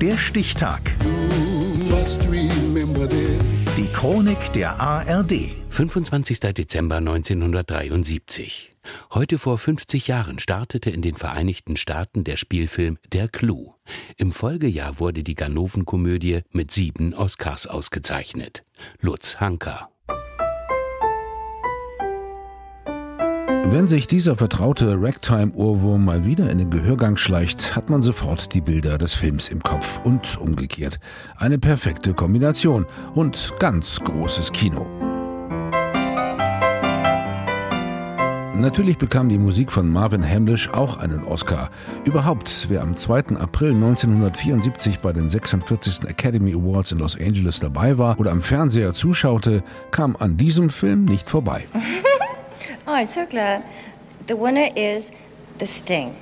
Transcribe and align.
Der 0.00 0.16
Stichtag. 0.16 0.80
Die 3.76 3.88
Chronik 3.88 4.52
der 4.52 4.80
ARD. 4.80 5.32
25. 5.70 6.38
Dezember 6.38 6.98
1973. 6.98 8.76
Heute 9.12 9.38
vor 9.38 9.58
50 9.58 10.06
Jahren 10.06 10.38
startete 10.38 10.90
in 10.90 11.02
den 11.02 11.16
Vereinigten 11.16 11.76
Staaten 11.76 12.22
der 12.22 12.36
Spielfilm 12.36 12.98
Der 13.12 13.26
Clou. 13.26 13.74
Im 14.16 14.30
Folgejahr 14.30 15.00
wurde 15.00 15.24
die 15.24 15.34
Ganoven-Komödie 15.34 16.42
mit 16.52 16.70
sieben 16.70 17.12
Oscars 17.12 17.66
ausgezeichnet. 17.66 18.62
Lutz 19.00 19.40
Hanker. 19.40 19.90
Wenn 23.64 23.86
sich 23.86 24.06
dieser 24.06 24.36
vertraute 24.36 24.96
Ragtime-Ohrwurm 25.00 26.04
mal 26.04 26.24
wieder 26.24 26.50
in 26.50 26.58
den 26.58 26.70
Gehörgang 26.70 27.16
schleicht, 27.16 27.76
hat 27.76 27.90
man 27.90 28.02
sofort 28.02 28.54
die 28.54 28.60
Bilder 28.60 28.98
des 28.98 29.14
Films 29.14 29.48
im 29.48 29.62
Kopf 29.62 30.00
und 30.04 30.40
umgekehrt. 30.40 30.98
Eine 31.36 31.58
perfekte 31.58 32.14
Kombination 32.14 32.86
und 33.14 33.54
ganz 33.58 34.00
großes 34.00 34.52
Kino. 34.52 34.86
Natürlich 38.58 38.98
bekam 38.98 39.28
die 39.28 39.38
Musik 39.38 39.70
von 39.70 39.88
Marvin 39.88 40.28
Hamlish 40.28 40.68
auch 40.70 40.98
einen 40.98 41.22
Oscar. 41.22 41.70
Überhaupt, 42.04 42.66
wer 42.68 42.82
am 42.82 42.96
2. 42.96 43.36
April 43.36 43.70
1974 43.70 44.98
bei 44.98 45.12
den 45.12 45.30
46. 45.30 46.08
Academy 46.08 46.54
Awards 46.54 46.90
in 46.90 46.98
Los 46.98 47.16
Angeles 47.20 47.60
dabei 47.60 47.98
war 47.98 48.18
oder 48.18 48.32
am 48.32 48.42
Fernseher 48.42 48.94
zuschaute, 48.94 49.62
kam 49.92 50.16
an 50.16 50.36
diesem 50.36 50.70
Film 50.70 51.04
nicht 51.04 51.30
vorbei. 51.30 51.66
Oh, 52.90 52.94
I'm 52.94 53.06
so 53.06 53.26
glad. 53.26 53.64
The 54.28 54.34
winner 54.34 54.70
is 54.74 55.12
The 55.58 55.66
Sting. 55.66 56.14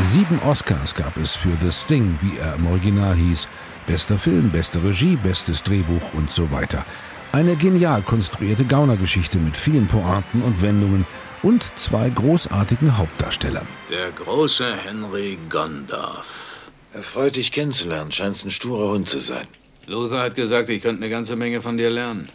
Sieben 0.00 0.40
Oscars 0.46 0.94
gab 0.94 1.14
es 1.18 1.36
für 1.36 1.54
The 1.60 1.70
Sting, 1.70 2.18
wie 2.22 2.38
er 2.38 2.54
im 2.54 2.66
Original 2.66 3.14
hieß. 3.14 3.46
Bester 3.86 4.16
Film, 4.16 4.50
beste 4.50 4.82
Regie, 4.82 5.16
bestes 5.16 5.62
Drehbuch 5.62 6.14
und 6.14 6.32
so 6.32 6.50
weiter. 6.50 6.86
Eine 7.30 7.56
genial 7.56 8.00
konstruierte 8.00 8.64
Gaunergeschichte 8.64 9.36
mit 9.36 9.54
vielen 9.54 9.86
Pointen 9.86 10.42
und 10.42 10.62
Wendungen 10.62 11.04
und 11.42 11.62
zwei 11.76 12.08
großartigen 12.08 12.96
Hauptdarstellern. 12.96 13.66
Der 13.90 14.12
große 14.12 14.76
Henry 14.82 15.36
Gondorf. 15.50 16.70
Erfreut, 16.94 17.36
dich 17.36 17.52
kennenzulernen. 17.52 18.12
Scheinst 18.12 18.46
ein 18.46 18.50
sturer 18.50 18.92
Hund 18.92 19.10
zu 19.10 19.20
sein. 19.20 19.46
Luther 19.86 20.22
hat 20.22 20.36
gesagt, 20.36 20.70
ich 20.70 20.80
könnte 20.80 21.02
eine 21.02 21.10
ganze 21.10 21.36
Menge 21.36 21.60
von 21.60 21.76
dir 21.76 21.90
lernen. 21.90 22.30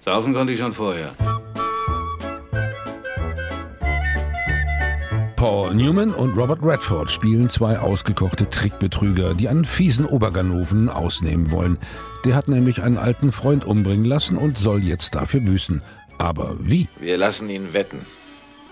Saufen 0.00 0.34
konnte 0.34 0.52
ich 0.54 0.58
schon 0.58 0.72
vorher. 0.72 1.14
Paul 5.36 5.74
Newman 5.74 6.14
und 6.14 6.34
Robert 6.34 6.62
Redford 6.62 7.10
spielen 7.10 7.50
zwei 7.50 7.78
ausgekochte 7.78 8.48
Trickbetrüger, 8.48 9.34
die 9.34 9.48
einen 9.48 9.66
fiesen 9.66 10.06
Oberganoven 10.06 10.88
ausnehmen 10.88 11.50
wollen. 11.50 11.76
Der 12.24 12.34
hat 12.34 12.48
nämlich 12.48 12.82
einen 12.82 12.96
alten 12.96 13.32
Freund 13.32 13.66
umbringen 13.66 14.06
lassen 14.06 14.38
und 14.38 14.56
soll 14.58 14.82
jetzt 14.82 15.14
dafür 15.14 15.40
büßen. 15.40 15.82
Aber 16.16 16.56
wie? 16.58 16.88
Wir 16.98 17.18
lassen 17.18 17.50
ihn 17.50 17.74
wetten. 17.74 17.98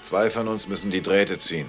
Zwei 0.02 0.30
von 0.30 0.48
uns 0.48 0.66
müssen 0.66 0.90
die 0.90 1.02
Drähte 1.02 1.38
ziehen. 1.38 1.66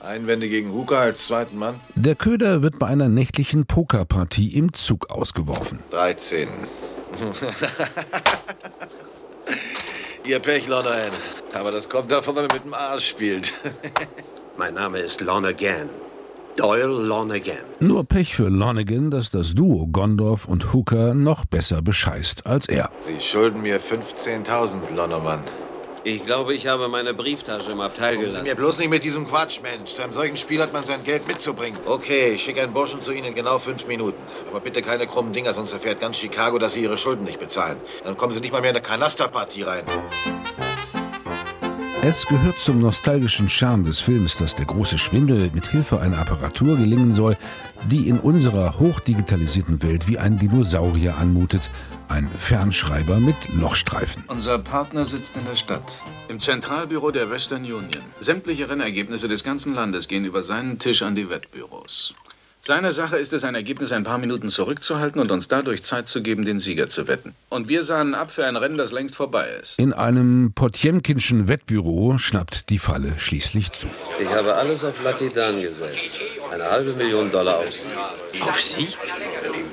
Einwände 0.00 0.48
gegen 0.48 0.72
Hooker 0.72 0.98
als 0.98 1.26
zweiten 1.26 1.58
Mann? 1.58 1.78
Der 1.94 2.14
Köder 2.14 2.62
wird 2.62 2.78
bei 2.78 2.86
einer 2.86 3.10
nächtlichen 3.10 3.66
Pokerpartie 3.66 4.56
im 4.56 4.72
Zug 4.72 5.10
ausgeworfen. 5.10 5.80
13. 5.90 6.48
Ihr 10.30 10.38
Pech, 10.38 10.68
Lonerhan. 10.68 11.10
Aber 11.54 11.72
das 11.72 11.88
kommt 11.88 12.12
davon, 12.12 12.36
wenn 12.36 12.46
man 12.46 12.58
mit 12.58 12.64
dem 12.64 12.72
Arsch 12.72 13.08
spielt. 13.08 13.52
mein 14.56 14.74
Name 14.74 15.00
ist 15.00 15.20
Lonergan. 15.20 15.88
Doyle 16.56 16.86
Lonergan. 16.86 17.64
Nur 17.80 18.04
Pech 18.04 18.36
für 18.36 18.48
Lonergan, 18.48 19.10
dass 19.10 19.30
das 19.30 19.56
Duo 19.56 19.88
Gondorf 19.88 20.44
und 20.44 20.72
Hooker 20.72 21.14
noch 21.14 21.46
besser 21.46 21.82
bescheißt 21.82 22.46
als 22.46 22.68
er. 22.68 22.92
Sie 23.00 23.18
schulden 23.18 23.60
mir 23.62 23.80
15.000, 23.80 24.94
Lonermann. 24.94 25.40
Ich 26.02 26.24
glaube, 26.24 26.54
ich 26.54 26.66
habe 26.66 26.88
meine 26.88 27.12
Brieftasche 27.12 27.72
im 27.72 27.80
Abteil 27.80 28.14
Kommen 28.14 28.28
gelassen. 28.28 28.44
Sie 28.44 28.50
mir 28.50 28.56
bloß 28.56 28.78
nicht 28.78 28.88
mit 28.88 29.04
diesem 29.04 29.28
Quatsch, 29.28 29.60
Mensch. 29.62 29.92
Zu 29.92 30.02
einem 30.02 30.14
solchen 30.14 30.38
Spiel 30.38 30.62
hat 30.62 30.72
man 30.72 30.82
sein 30.84 31.04
Geld 31.04 31.28
mitzubringen. 31.28 31.78
Okay, 31.84 32.32
ich 32.32 32.42
schicke 32.42 32.62
einen 32.62 32.72
Burschen 32.72 33.02
zu 33.02 33.12
Ihnen 33.12 33.26
in 33.26 33.34
genau 33.34 33.58
fünf 33.58 33.86
Minuten. 33.86 34.20
Aber 34.48 34.60
bitte 34.60 34.80
keine 34.80 35.06
krummen 35.06 35.34
Dinger, 35.34 35.52
sonst 35.52 35.72
erfährt 35.72 36.00
ganz 36.00 36.16
Chicago, 36.16 36.58
dass 36.58 36.72
Sie 36.72 36.82
Ihre 36.82 36.96
Schulden 36.96 37.24
nicht 37.24 37.38
bezahlen. 37.38 37.76
Dann 38.02 38.16
kommen 38.16 38.32
Sie 38.32 38.40
nicht 38.40 38.52
mal 38.52 38.62
mehr 38.62 38.70
in 38.70 38.76
eine 38.76 38.82
Kanasterpartie 38.82 39.62
rein. 39.62 39.84
Es 42.02 42.24
gehört 42.24 42.58
zum 42.58 42.78
nostalgischen 42.78 43.50
Charme 43.50 43.84
des 43.84 44.00
Films, 44.00 44.38
dass 44.38 44.54
der 44.54 44.64
große 44.64 44.96
Schwindel 44.96 45.50
mit 45.52 45.66
Hilfe 45.66 46.00
einer 46.00 46.18
Apparatur 46.18 46.78
gelingen 46.78 47.12
soll, 47.12 47.36
die 47.90 48.08
in 48.08 48.18
unserer 48.18 48.78
hochdigitalisierten 48.78 49.82
Welt 49.82 50.08
wie 50.08 50.16
ein 50.16 50.38
Dinosaurier 50.38 51.18
anmutet, 51.18 51.70
ein 52.10 52.28
Fernschreiber 52.36 53.18
mit 53.18 53.36
Lochstreifen. 53.54 54.24
Unser 54.26 54.58
Partner 54.58 55.04
sitzt 55.04 55.36
in 55.36 55.44
der 55.44 55.54
Stadt. 55.54 56.02
Im 56.28 56.40
Zentralbüro 56.40 57.12
der 57.12 57.30
Western 57.30 57.62
Union. 57.62 57.88
Sämtliche 58.18 58.68
Rennergebnisse 58.68 59.28
des 59.28 59.44
ganzen 59.44 59.74
Landes 59.74 60.08
gehen 60.08 60.24
über 60.24 60.42
seinen 60.42 60.78
Tisch 60.78 61.02
an 61.02 61.14
die 61.14 61.30
Wettbüros. 61.30 62.14
Seine 62.62 62.92
Sache 62.92 63.16
ist 63.16 63.32
es, 63.32 63.42
ein 63.44 63.54
Ergebnis 63.54 63.90
ein 63.90 64.04
paar 64.04 64.18
Minuten 64.18 64.50
zurückzuhalten 64.50 65.18
und 65.18 65.30
uns 65.30 65.48
dadurch 65.48 65.82
Zeit 65.82 66.08
zu 66.08 66.20
geben, 66.20 66.44
den 66.44 66.60
Sieger 66.60 66.90
zu 66.90 67.08
wetten. 67.08 67.34
Und 67.48 67.70
wir 67.70 67.84
sahen 67.84 68.14
ab 68.14 68.30
für 68.30 68.44
ein 68.46 68.54
Rennen, 68.56 68.76
das 68.76 68.92
längst 68.92 69.14
vorbei 69.16 69.48
ist. 69.62 69.78
In 69.78 69.94
einem 69.94 70.52
Potjemkinschen 70.54 71.48
Wettbüro 71.48 72.18
schnappt 72.18 72.68
die 72.68 72.78
Falle 72.78 73.14
schließlich 73.16 73.72
zu. 73.72 73.88
Ich 74.20 74.28
habe 74.28 74.54
alles 74.54 74.84
auf 74.84 74.94
Lucky 75.02 75.30
Dan 75.32 75.62
gesetzt. 75.62 76.20
Eine 76.52 76.64
halbe 76.64 76.92
Million 76.92 77.30
Dollar 77.30 77.60
auf 77.60 77.72
Sieg. 77.72 77.92
Auf 78.42 78.60
Sieg? 78.60 78.98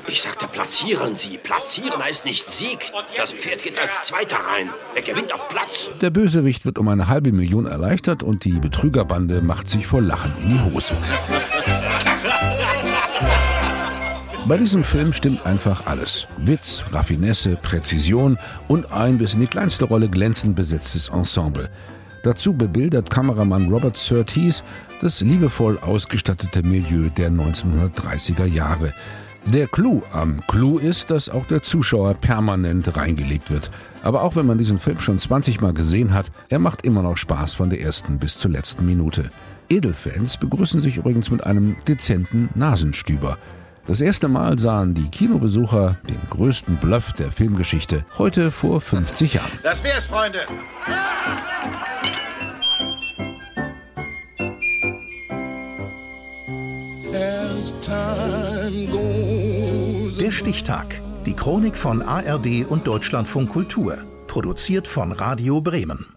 Ich 0.07 0.21
sagte, 0.21 0.47
platzieren 0.47 1.17
Sie. 1.17 1.37
Platzieren 1.37 2.01
heißt 2.01 2.23
nicht 2.23 2.49
Sieg. 2.49 2.93
Das 3.17 3.33
Pferd 3.33 3.63
geht 3.63 3.77
als 3.77 4.03
Zweiter 4.03 4.37
rein. 4.37 4.69
Er 4.95 5.01
gewinnt 5.01 5.33
auf 5.33 5.49
Platz. 5.49 5.89
Der 5.99 6.09
Bösewicht 6.09 6.65
wird 6.65 6.79
um 6.79 6.87
eine 6.87 7.09
halbe 7.09 7.33
Million 7.33 7.65
erleichtert 7.65 8.23
und 8.23 8.45
die 8.45 8.59
Betrügerbande 8.59 9.41
macht 9.41 9.67
sich 9.67 9.85
vor 9.85 10.01
Lachen 10.01 10.33
in 10.41 10.49
die 10.53 10.61
Hose. 10.61 10.97
Bei 14.47 14.55
diesem 14.55 14.85
Film 14.85 15.11
stimmt 15.11 15.45
einfach 15.45 15.87
alles. 15.87 16.25
Witz, 16.37 16.85
Raffinesse, 16.93 17.57
Präzision 17.61 18.37
und 18.69 18.93
ein 18.93 19.17
bis 19.17 19.33
in 19.33 19.41
die 19.41 19.47
kleinste 19.47 19.83
Rolle 19.83 20.07
glänzend 20.07 20.55
besetztes 20.55 21.09
Ensemble. 21.09 21.69
Dazu 22.23 22.53
bebildert 22.53 23.09
Kameramann 23.09 23.67
Robert 23.69 23.97
Surtees 23.97 24.63
das 25.01 25.19
liebevoll 25.19 25.77
ausgestattete 25.79 26.63
Milieu 26.63 27.09
der 27.09 27.29
1930er 27.29 28.45
Jahre. 28.45 28.93
Der 29.47 29.67
Clou 29.67 30.01
am 30.13 30.41
Clou 30.47 30.77
ist, 30.77 31.11
dass 31.11 31.27
auch 31.27 31.45
der 31.47 31.61
Zuschauer 31.61 32.13
permanent 32.13 32.95
reingelegt 32.95 33.51
wird. 33.51 33.69
Aber 34.01 34.21
auch 34.21 34.37
wenn 34.37 34.45
man 34.45 34.57
diesen 34.57 34.79
Film 34.79 34.99
schon 34.99 35.19
20 35.19 35.59
Mal 35.59 35.73
gesehen 35.73 36.13
hat, 36.13 36.31
er 36.47 36.59
macht 36.59 36.83
immer 36.83 37.03
noch 37.03 37.17
Spaß 37.17 37.55
von 37.55 37.69
der 37.69 37.81
ersten 37.81 38.17
bis 38.17 38.39
zur 38.39 38.51
letzten 38.51 38.85
Minute. 38.85 39.29
Edelfans 39.67 40.37
begrüßen 40.37 40.81
sich 40.81 40.95
übrigens 40.95 41.31
mit 41.31 41.43
einem 41.43 41.75
dezenten 41.85 42.47
Nasenstüber. 42.55 43.37
Das 43.87 44.01
erste 44.01 44.27
Mal 44.27 44.59
sahen 44.59 44.93
die 44.93 45.09
Kinobesucher 45.09 45.97
den 46.09 46.19
größten 46.29 46.75
Bluff 46.75 47.13
der 47.13 47.31
Filmgeschichte 47.31 48.05
heute 48.17 48.51
vor 48.51 48.81
50 48.81 49.35
Jahren. 49.35 49.51
Das 49.63 49.81
wär's, 49.81 50.07
Freunde. 50.07 50.39
Der 60.19 60.31
Stichtag. 60.31 60.99
Die 61.25 61.33
Chronik 61.33 61.77
von 61.77 62.01
ARD 62.01 62.65
und 62.67 62.85
Deutschlandfunk 62.85 63.49
Kultur. 63.49 63.97
Produziert 64.27 64.85
von 64.85 65.13
Radio 65.13 65.61
Bremen. 65.61 66.16